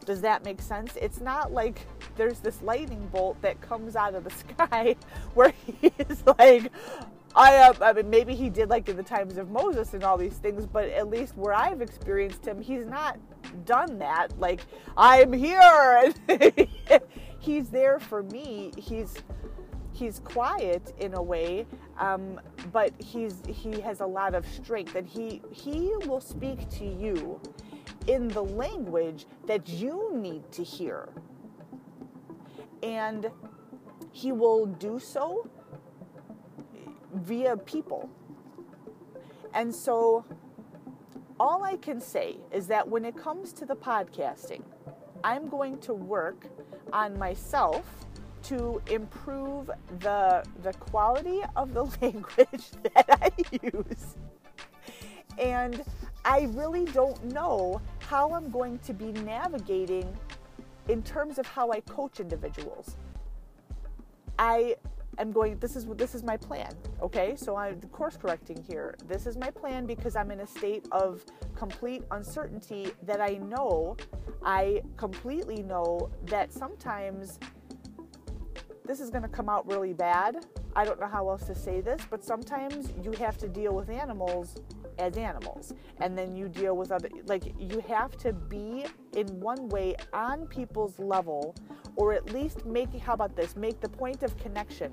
[0.05, 0.95] Does that make sense?
[0.95, 4.95] It's not like there's this lightning bolt that comes out of the sky
[5.33, 6.71] where he's like,
[7.36, 10.17] I, uh, I mean, maybe he did like in the times of Moses and all
[10.17, 13.19] these things, but at least where I've experienced him, he's not
[13.65, 14.39] done that.
[14.39, 14.62] Like,
[14.95, 16.13] I'm here.
[17.39, 18.71] he's there for me.
[18.77, 19.15] He's
[19.93, 21.65] he's quiet in a way,
[21.99, 22.39] um,
[22.71, 27.39] but he's he has a lot of strength, and he he will speak to you
[28.07, 31.10] in the language that you need to hear,
[32.83, 33.29] and
[34.12, 35.49] he will do so
[37.13, 38.10] via people.
[39.53, 40.25] And so,
[41.39, 44.63] all I can say is that when it comes to the podcasting,
[45.23, 46.47] I'm going to work
[46.93, 48.06] on myself
[48.43, 49.69] to improve
[50.00, 54.15] the, the quality of the language that I use.
[55.38, 55.84] And
[56.23, 60.12] I really don't know how I'm going to be navigating
[60.88, 62.95] in terms of how I coach individuals.
[64.39, 64.76] I
[65.17, 67.36] am going this is this is my plan okay?
[67.36, 68.95] So i'm course correcting here.
[69.08, 71.23] This is my plan because i'm in a state of
[71.56, 73.97] complete uncertainty that i know
[74.43, 77.39] i completely know that sometimes
[78.88, 80.45] this is going to come out really bad.
[80.76, 83.89] I don't know how else to say this but sometimes you have to deal with
[83.89, 84.56] animals
[84.97, 89.69] as animals and then you deal with other like you have to be in one
[89.69, 91.56] way on people's level
[91.95, 94.91] or at least make how about this make the point of connection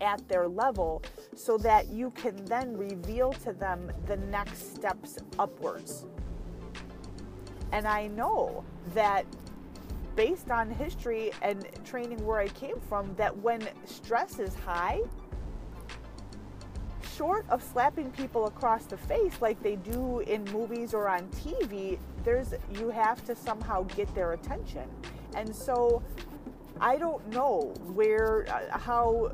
[0.00, 1.02] at their level
[1.34, 6.06] so that you can then reveal to them the next steps upwards.
[7.72, 8.64] And i know
[8.94, 9.24] that
[10.16, 15.00] based on history and training where i came from that when stress is high
[17.16, 21.98] short of slapping people across the face like they do in movies or on TV,
[22.24, 24.88] there's you have to somehow get their attention.
[25.34, 26.02] And so
[26.80, 29.32] I don't know where uh, how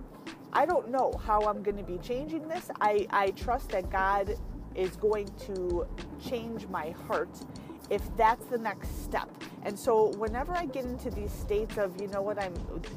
[0.53, 2.71] I don't know how I'm going to be changing this.
[2.81, 4.35] I I trust that God
[4.75, 5.87] is going to
[6.25, 7.37] change my heart
[7.93, 9.29] if that's the next step.
[9.65, 12.55] And so whenever I get into these states of, you know what, I'm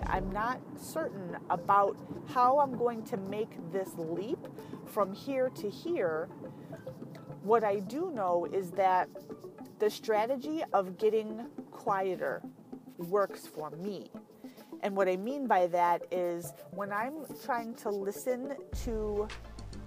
[0.08, 4.40] I'm not certain about how I'm going to make this leap
[4.86, 6.30] from here to here,
[7.44, 9.10] what I do know is that
[9.80, 12.42] the strategy of getting quieter
[12.98, 14.10] works for me.
[14.82, 18.56] And what I mean by that is when I'm trying to listen
[18.86, 19.28] to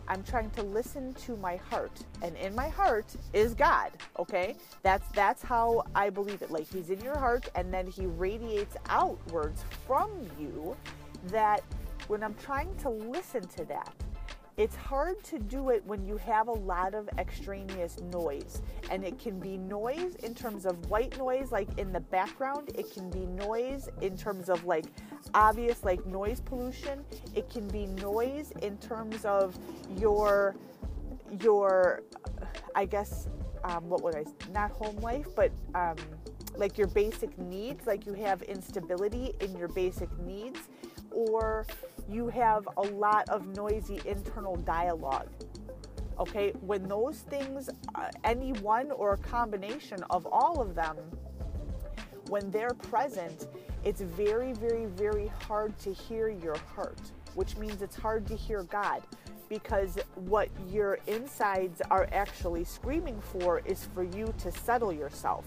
[0.09, 1.93] I'm trying to listen to my heart.
[2.23, 4.57] And in my heart is God, okay?
[4.83, 6.51] That's that's how I believe it.
[6.51, 10.77] Like he's in your heart and then he radiates outwards from you
[11.27, 11.63] that
[12.09, 13.93] when I'm trying to listen to that,
[14.59, 18.61] it's hard to do it when you have a lot of extraneous noise.
[18.91, 22.73] And it can be noise in terms of white noise, like in the background.
[22.75, 24.87] It can be noise in terms of like
[25.33, 27.05] obvious, like noise pollution.
[27.37, 29.57] It can be noise in terms of
[29.97, 30.57] your,
[31.41, 32.03] your,
[32.75, 33.29] I guess,
[33.63, 35.97] um, what would I, not home life, but um,
[36.57, 40.59] like your basic needs, like you have instability in your basic needs
[41.13, 41.65] or
[42.09, 45.29] you have a lot of noisy internal dialogue.
[46.19, 50.97] Okay, when those things, uh, any one or a combination of all of them,
[52.29, 53.47] when they're present,
[53.85, 57.01] it's very, very, very hard to hear your heart,
[57.35, 59.03] which means it's hard to hear God
[59.49, 65.45] because what your insides are actually screaming for is for you to settle yourself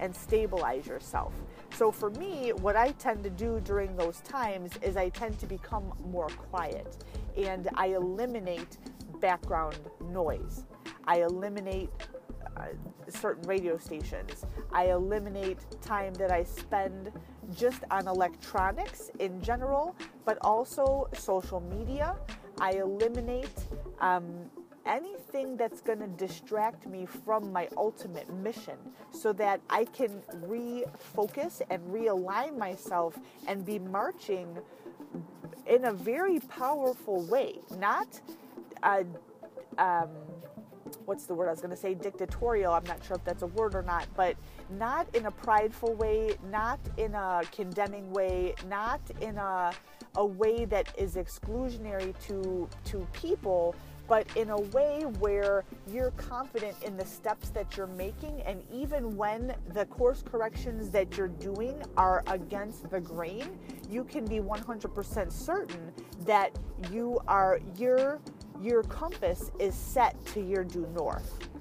[0.00, 1.32] and stabilize yourself.
[1.74, 5.46] So for me, what I tend to do during those times is I tend to
[5.46, 6.98] become more quiet
[7.36, 8.76] and I eliminate
[9.20, 9.78] background
[10.10, 10.64] noise.
[11.06, 11.90] I eliminate
[12.56, 12.66] uh,
[13.08, 14.44] certain radio stations.
[14.72, 17.10] I eliminate time that I spend
[17.56, 22.16] just on electronics in general, but also social media.
[22.60, 23.66] I eliminate
[24.00, 24.24] um,
[24.86, 25.21] anything
[25.56, 28.76] that's going to distract me from my ultimate mission
[29.10, 33.18] so that I can refocus and realign myself
[33.48, 34.58] and be marching
[35.66, 37.60] in a very powerful way.
[37.78, 38.20] Not,
[38.82, 39.04] uh,
[39.78, 40.10] um,
[41.06, 42.74] what's the word I was going to say, dictatorial.
[42.74, 44.36] I'm not sure if that's a word or not, but
[44.70, 49.72] not in a prideful way, not in a condemning way, not in a,
[50.16, 53.74] a way that is exclusionary to, to people
[54.08, 58.42] but in a way where you're confident in the steps that you're making.
[58.42, 64.24] And even when the course corrections that you're doing are against the grain, you can
[64.24, 65.92] be 100% certain
[66.24, 66.58] that
[66.90, 68.20] you are your
[68.60, 71.51] your compass is set to your due north.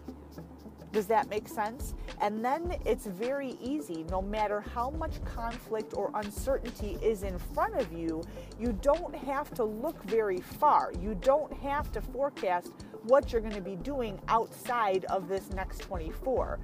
[0.92, 1.94] Does that make sense?
[2.20, 7.76] And then it's very easy, no matter how much conflict or uncertainty is in front
[7.76, 8.24] of you,
[8.60, 10.92] you don't have to look very far.
[11.00, 12.72] You don't have to forecast
[13.04, 16.60] what you're going to be doing outside of this next 24.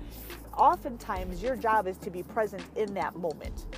[0.58, 3.78] Oftentimes, your job is to be present in that moment.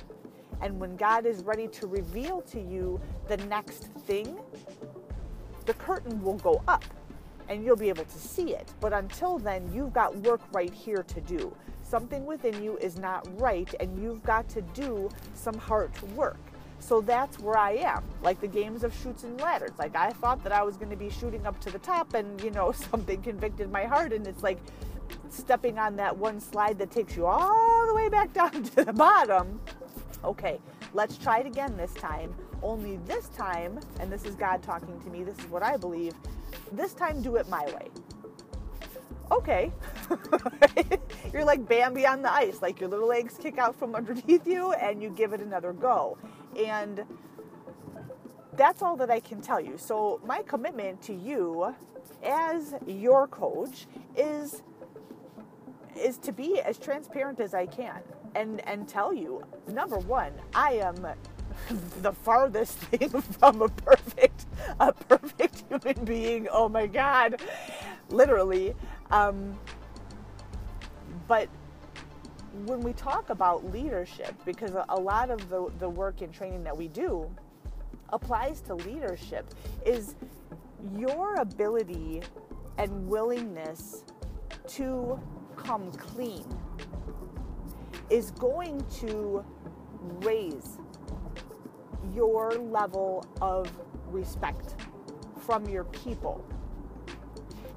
[0.60, 4.38] And when God is ready to reveal to you the next thing,
[5.64, 6.84] the curtain will go up
[7.50, 8.72] and you'll be able to see it.
[8.80, 11.54] But until then, you've got work right here to do.
[11.82, 16.38] Something within you is not right, and you've got to do some heart work.
[16.78, 19.72] So that's where I am, like the games of Chutes and Ladders.
[19.78, 22.40] Like I thought that I was going to be shooting up to the top, and
[22.42, 24.58] you know something convicted my heart, and it's like
[25.28, 28.92] stepping on that one slide that takes you all the way back down to the
[28.92, 29.60] bottom.
[30.22, 30.60] Okay,
[30.94, 32.32] let's try it again this time.
[32.62, 35.24] Only this time, and this is God talking to me.
[35.24, 36.12] This is what I believe.
[36.72, 37.88] This time, do it my way.
[39.30, 39.72] Okay.
[41.32, 44.72] You're like Bambi on the ice, like your little legs kick out from underneath you
[44.72, 46.18] and you give it another go.
[46.58, 47.04] And
[48.56, 49.78] that's all that I can tell you.
[49.78, 51.74] So, my commitment to you
[52.22, 53.86] as your coach
[54.16, 54.62] is
[55.96, 58.00] is to be as transparent as I can
[58.34, 61.06] and and tell you number 1, I am
[62.02, 64.46] the farthest thing from a perfect
[64.78, 66.48] a perfect human being.
[66.50, 67.40] Oh my god.
[68.08, 68.74] Literally.
[69.10, 69.58] Um,
[71.28, 71.48] but
[72.66, 76.76] when we talk about leadership, because a lot of the, the work and training that
[76.76, 77.30] we do
[78.12, 79.54] applies to leadership,
[79.86, 80.16] is
[80.96, 82.22] your ability
[82.78, 84.04] and willingness
[84.66, 85.18] to
[85.56, 86.44] come clean
[88.08, 89.44] is going to
[90.22, 90.79] raise
[92.14, 93.70] your level of
[94.06, 94.74] respect
[95.38, 96.44] from your people.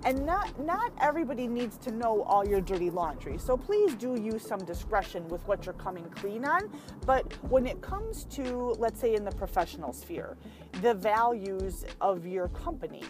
[0.05, 3.37] And not not everybody needs to know all your dirty laundry.
[3.37, 6.69] So please do use some discretion with what you're coming clean on.
[7.05, 10.37] But when it comes to let's say in the professional sphere,
[10.81, 13.03] the values of your company,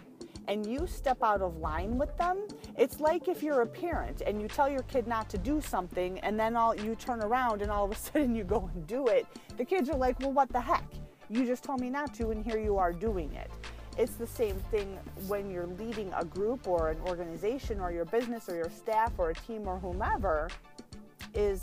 [0.48, 2.48] and you step out of line with them,
[2.78, 6.20] it's like if you're a parent and you tell your kid not to do something
[6.20, 9.08] and then all you turn around and all of a sudden you go and do
[9.08, 9.26] it.
[9.58, 10.84] The kids are like, "Well, what the heck?
[11.34, 13.52] You just told me not to and here you are doing it."
[13.98, 18.50] It's the same thing when you're leading a group or an organization or your business
[18.50, 20.50] or your staff or a team or whomever
[21.34, 21.62] is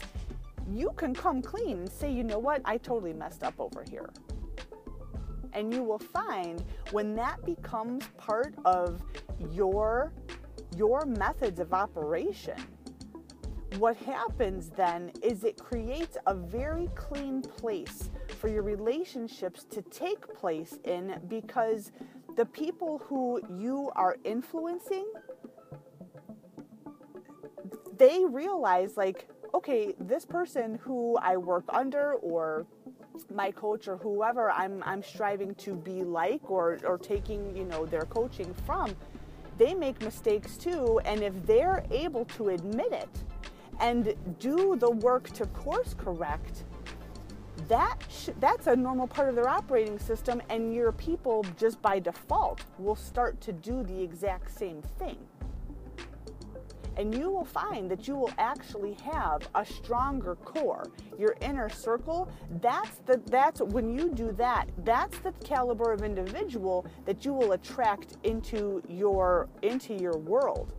[0.70, 4.10] you can come clean and say, you know what, I totally messed up over here.
[5.52, 9.02] And you will find when that becomes part of
[9.50, 10.12] your
[10.76, 12.54] your methods of operation,
[13.78, 20.26] what happens then is it creates a very clean place for your relationships to take
[20.34, 21.92] place in because
[22.36, 25.06] the people who you are influencing,
[27.96, 32.66] they realize, like, okay, this person who I work under or
[33.34, 37.84] my coach or whoever I'm, I'm striving to be like or, or taking, you know,
[37.84, 38.94] their coaching from,
[39.58, 41.00] they make mistakes too.
[41.04, 43.08] And if they're able to admit it
[43.80, 46.64] and do the work to course correct,
[47.68, 47.98] that
[48.40, 52.96] that's a normal part of their operating system and your people just by default will
[52.96, 55.18] start to do the exact same thing.
[56.96, 60.84] And you will find that you will actually have a stronger core
[61.18, 62.28] your inner circle.
[62.60, 67.52] That's the that's when you do that that's the caliber of individual that you will
[67.52, 70.74] attract into your into your world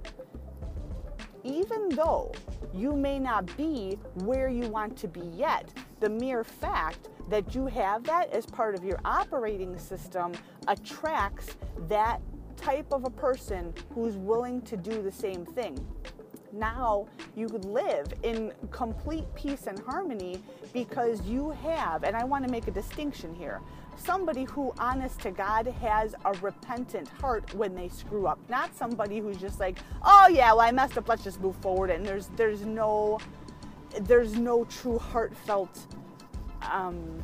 [1.43, 2.31] even though
[2.73, 7.67] you may not be where you want to be yet the mere fact that you
[7.67, 10.33] have that as part of your operating system
[10.67, 11.55] attracts
[11.87, 12.19] that
[12.57, 15.75] type of a person who's willing to do the same thing.
[16.53, 20.41] Now you live in complete peace and harmony
[20.73, 23.61] because you have, and I want to make a distinction here,
[24.01, 28.39] somebody who, honest to God, has a repentant heart when they screw up.
[28.49, 31.89] Not somebody who's just like, oh yeah, well I messed up, let's just move forward.
[31.89, 33.19] And there's there's no
[34.01, 35.87] there's no true heartfelt
[36.71, 37.21] um,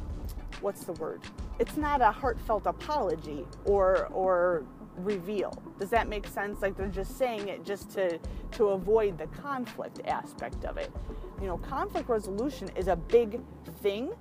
[0.61, 1.21] what's the word
[1.59, 4.63] it's not a heartfelt apology or or
[4.97, 8.17] reveal does that make sense like they're just saying it just to
[8.51, 10.91] to avoid the conflict aspect of it
[11.39, 13.39] you know conflict resolution is a big
[13.81, 14.11] thing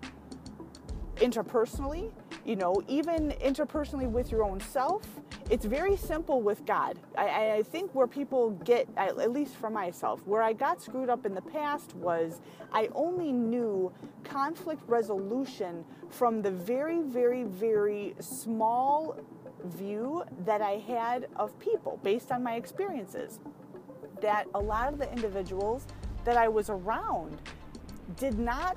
[1.16, 2.10] interpersonally
[2.46, 5.02] you know, even interpersonally with your own self,
[5.50, 6.96] it's very simple with God.
[7.18, 11.26] I, I think where people get, at least for myself, where I got screwed up
[11.26, 12.40] in the past was
[12.72, 13.92] I only knew
[14.22, 19.18] conflict resolution from the very, very, very small
[19.64, 23.40] view that I had of people based on my experiences.
[24.22, 25.86] That a lot of the individuals
[26.24, 27.42] that I was around
[28.16, 28.76] did not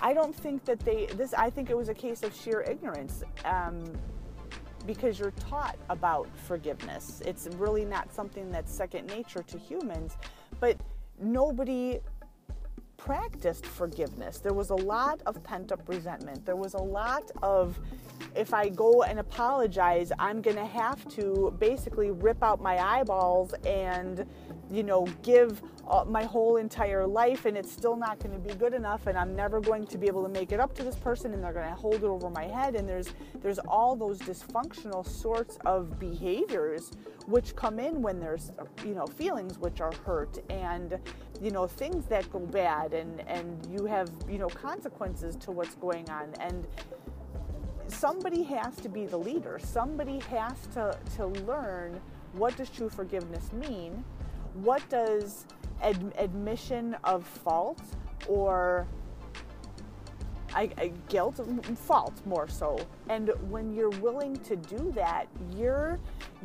[0.00, 3.22] I don't think that they this I think it was a case of sheer ignorance
[3.44, 3.84] um,
[4.86, 7.22] because you're taught about forgiveness.
[7.24, 10.16] It's really not something that's second nature to humans,
[10.60, 10.76] but
[11.18, 12.00] nobody
[12.96, 14.38] practiced forgiveness.
[14.38, 16.44] There was a lot of pent up resentment.
[16.44, 17.78] There was a lot of
[18.34, 23.54] if I go and apologize, I'm going to have to basically rip out my eyeballs
[23.64, 24.26] and
[24.70, 25.62] you know, give
[26.06, 29.36] my whole entire life and it's still not going to be good enough and I'm
[29.36, 31.68] never going to be able to make it up to this person and they're going
[31.68, 32.74] to hold it over my head.
[32.74, 36.90] And there's there's all those dysfunctional sorts of behaviors
[37.26, 38.50] which come in when there's
[38.84, 40.98] you know feelings which are hurt and
[41.40, 45.76] you know things that go bad and and you have you know consequences to what's
[45.76, 46.34] going on.
[46.40, 46.66] And
[47.86, 49.60] somebody has to be the leader.
[49.62, 52.00] Somebody has to to learn
[52.32, 54.04] what does true forgiveness mean
[54.62, 55.46] what does
[55.82, 57.80] ad- admission of fault
[58.28, 58.86] or
[60.54, 61.38] I, I, guilt,
[61.76, 62.78] fault more so.
[63.10, 65.98] And when you're willing to do that, your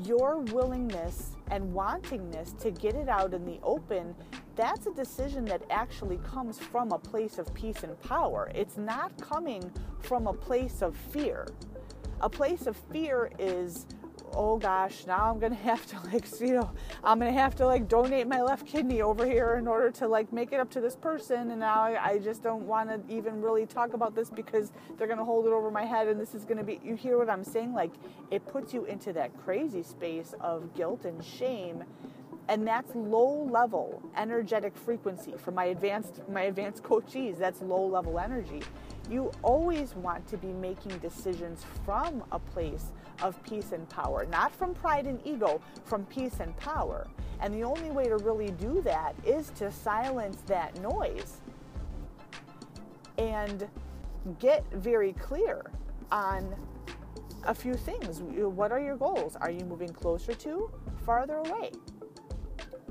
[0.04, 4.14] your willingness and wantingness to get it out in the open,
[4.56, 8.52] that's a decision that actually comes from a place of peace and power.
[8.54, 11.48] It's not coming from a place of fear.
[12.20, 13.86] A place of fear is
[14.34, 16.72] oh gosh, now I'm gonna have to like, you know,
[17.04, 20.32] I'm gonna have to like donate my left kidney over here in order to like
[20.32, 21.52] make it up to this person.
[21.52, 25.08] And now I, I just don't want to even really talk about this because they're
[25.08, 26.80] gonna hold it over my head, and this is gonna be.
[26.84, 27.74] You hear what I'm saying?
[27.74, 27.92] Like,
[28.30, 31.84] it puts you into that crazy space of guilt and shame
[32.48, 38.20] and that's low level energetic frequency for my advanced my advanced coachees that's low level
[38.20, 38.62] energy
[39.10, 44.54] you always want to be making decisions from a place of peace and power, not
[44.56, 47.08] from pride and ego, from peace and power.
[47.42, 51.42] And the only way to really do that is to silence that noise
[53.18, 53.68] and
[54.40, 55.72] get very clear
[56.12, 56.56] on
[57.44, 58.22] a few things.
[58.22, 59.36] What are your goals?
[59.36, 60.70] Are you moving closer to,
[61.06, 61.72] farther away?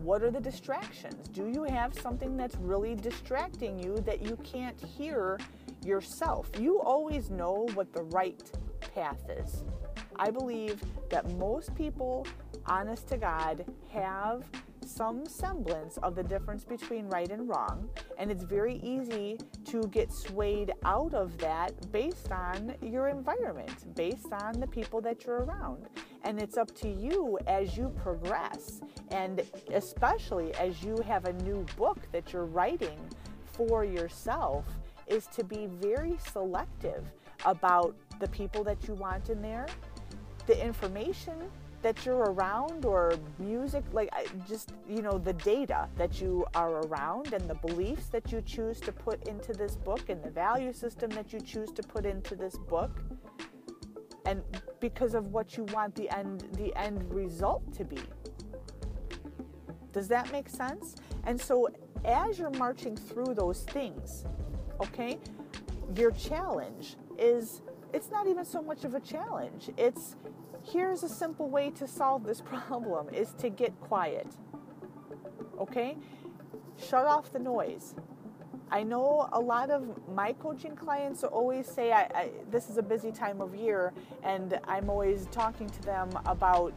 [0.03, 1.29] What are the distractions?
[1.29, 5.39] Do you have something that's really distracting you that you can't hear
[5.85, 6.49] yourself?
[6.59, 8.43] You always know what the right
[8.95, 9.63] path is.
[10.17, 10.81] I believe
[11.11, 12.27] that most people,
[12.65, 14.45] honest to God, have
[14.91, 17.89] some semblance of the difference between right and wrong,
[18.19, 24.33] and it's very easy to get swayed out of that based on your environment, based
[24.33, 25.87] on the people that you're around.
[26.25, 28.81] And it's up to you as you progress,
[29.11, 32.99] and especially as you have a new book that you're writing
[33.45, 34.65] for yourself,
[35.07, 37.05] is to be very selective
[37.47, 39.67] about the people that you want in there
[40.47, 41.35] the information
[41.83, 44.11] that you're around or music like
[44.47, 48.81] just you know the data that you are around and the beliefs that you choose
[48.81, 52.35] to put into this book and the value system that you choose to put into
[52.35, 53.03] this book.
[54.27, 54.43] And
[54.81, 57.99] because of what you want the end the end result to be.
[59.93, 60.97] Does that make sense?
[61.25, 61.69] And so
[62.05, 64.25] as you're marching through those things
[64.81, 65.19] okay
[65.95, 67.61] your challenge is
[67.93, 69.71] it's not even so much of a challenge.
[69.77, 70.17] It's
[70.65, 74.27] here's a simple way to solve this problem is to get quiet.
[75.59, 75.97] Okay?
[76.79, 77.95] Shut off the noise.
[78.73, 79.85] I know a lot of
[80.15, 83.93] my coaching clients always say I, I, this is a busy time of year,
[84.23, 86.73] and I'm always talking to them about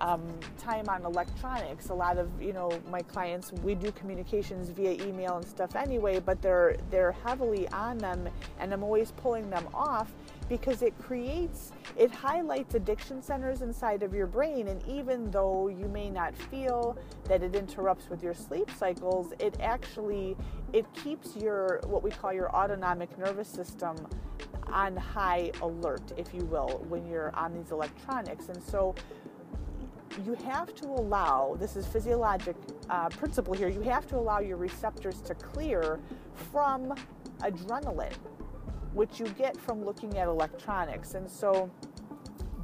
[0.00, 0.22] um,
[0.58, 1.90] time on electronics.
[1.90, 6.18] A lot of you know my clients we do communications via email and stuff anyway,
[6.18, 8.28] but they're they're heavily on them,
[8.58, 10.12] and I'm always pulling them off
[10.48, 15.88] because it creates it highlights addiction centers inside of your brain and even though you
[15.88, 20.36] may not feel that it interrupts with your sleep cycles it actually
[20.72, 23.96] it keeps your what we call your autonomic nervous system
[24.74, 28.48] on high alert if you will when you're on these electronics.
[28.48, 28.94] And so
[30.24, 32.54] you have to allow this is physiologic
[32.88, 35.98] uh, principle here you have to allow your receptors to clear
[36.52, 36.94] from
[37.40, 38.12] adrenaline
[38.94, 41.14] which you get from looking at electronics.
[41.14, 41.70] And so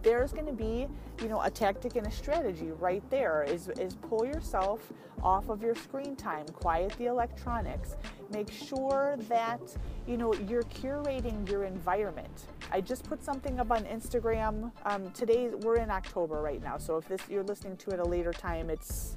[0.03, 0.87] there's going to be,
[1.21, 5.63] you know, a tactic and a strategy right there is, is pull yourself off of
[5.63, 7.97] your screen time, quiet the electronics,
[8.33, 9.61] make sure that,
[10.07, 12.47] you know, you're curating your environment.
[12.73, 14.73] I just put something up on Instagram.
[14.87, 18.05] Um, today, we're in October right now, so if this you're listening to it a
[18.05, 19.17] later time, it's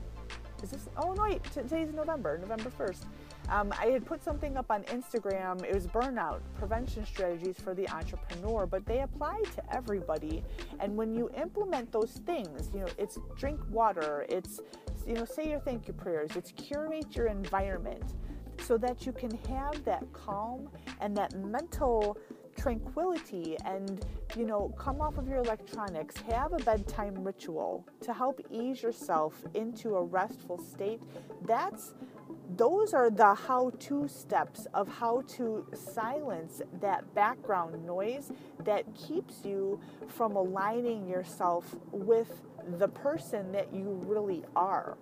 [0.64, 0.88] is this?
[0.96, 3.06] Oh no, wait, today's November, November first.
[3.54, 5.64] Um, I had put something up on Instagram.
[5.64, 10.44] It was burnout prevention strategies for the entrepreneur, but they apply to everybody.
[10.80, 14.60] And when you implement those things, you know, it's drink water, it's,
[15.06, 18.16] you know, say your thank you prayers, it's curate your environment
[18.60, 20.68] so that you can have that calm
[21.00, 22.18] and that mental
[22.56, 24.06] tranquility and
[24.38, 29.44] you know come off of your electronics have a bedtime ritual to help ease yourself
[29.56, 31.02] into a restful state
[31.48, 31.96] that's
[32.50, 38.32] those are the how to steps of how to silence that background noise
[38.64, 42.42] that keeps you from aligning yourself with
[42.78, 44.98] the person that you really are.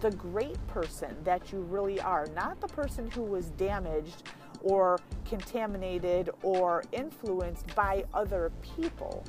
[0.00, 4.24] The great person that you really are, not the person who was damaged
[4.62, 9.24] or contaminated or influenced by other people.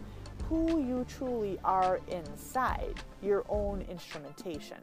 [0.50, 4.78] Who you truly are inside your own instrumentation.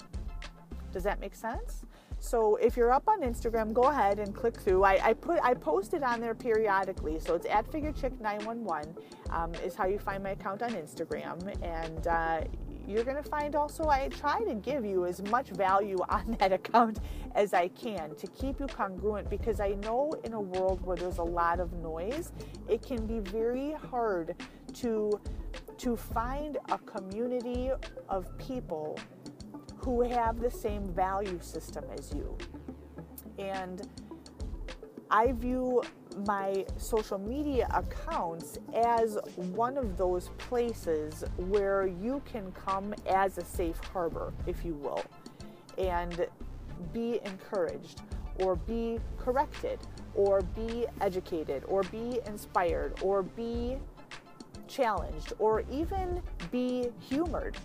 [0.93, 1.85] Does that make sense?
[2.21, 4.85] So if you're up on Instagram, go ahead and click through.
[4.85, 7.19] I, I put I post it on there periodically.
[7.21, 8.97] So it's at FigureChick911
[9.31, 12.41] um, is how you find my account on Instagram, and uh,
[12.89, 16.53] you're going to find also I try to give you as much value on that
[16.53, 17.01] account
[17.35, 21.19] as I can to keep you congruent because I know in a world where there's
[21.19, 22.33] a lot of noise,
[22.67, 24.35] it can be very hard
[24.75, 25.21] to
[25.79, 27.71] to find a community
[28.09, 28.99] of people
[29.79, 32.37] who have the same value system as you.
[33.39, 33.87] And
[35.11, 35.83] I view
[36.27, 43.45] my social media accounts as one of those places where you can come as a
[43.45, 45.03] safe harbor, if you will,
[45.79, 46.27] and
[46.93, 48.03] be encouraged
[48.41, 49.79] or be corrected
[50.15, 53.77] or be educated or be inspired or be
[54.67, 57.57] challenged or even be humored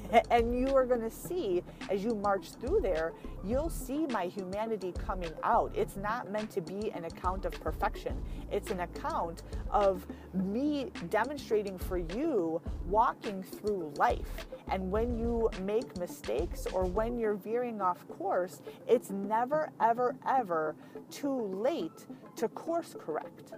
[0.30, 3.12] and you are going to see as you march through there,
[3.44, 5.72] you'll see my humanity coming out.
[5.74, 11.78] It's not meant to be an account of perfection, it's an account of me demonstrating
[11.78, 14.46] for you walking through life.
[14.68, 20.74] And when you make mistakes or when you're veering off course, it's never, ever, ever
[21.10, 23.52] too late to course correct.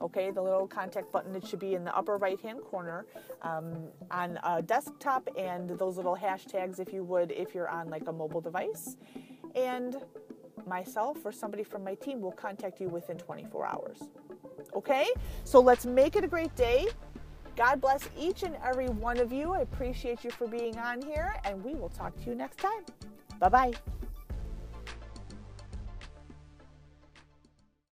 [0.00, 3.06] okay the little contact button it should be in the upper right hand corner
[3.42, 8.08] um, on a desktop and those little hashtags if you would if you're on like
[8.08, 8.96] a mobile device.
[9.54, 9.96] And
[10.66, 13.98] myself or somebody from my team will contact you within 24 hours.
[14.74, 15.08] Okay?
[15.44, 16.88] So let's make it a great day.
[17.56, 19.52] God bless each and every one of you.
[19.52, 22.84] I appreciate you for being on here and we will talk to you next time.
[23.38, 23.72] Bye bye